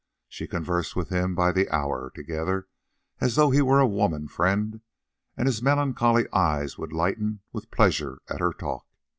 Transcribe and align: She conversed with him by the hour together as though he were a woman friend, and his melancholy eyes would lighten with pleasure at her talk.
She 0.27 0.47
conversed 0.47 0.95
with 0.95 1.09
him 1.09 1.35
by 1.35 1.51
the 1.51 1.69
hour 1.69 2.11
together 2.15 2.67
as 3.19 3.35
though 3.35 3.51
he 3.51 3.61
were 3.61 3.79
a 3.79 3.85
woman 3.85 4.27
friend, 4.27 4.81
and 5.37 5.45
his 5.47 5.61
melancholy 5.61 6.25
eyes 6.33 6.75
would 6.75 6.91
lighten 6.91 7.41
with 7.53 7.69
pleasure 7.69 8.19
at 8.27 8.39
her 8.39 8.51
talk. 8.51 8.87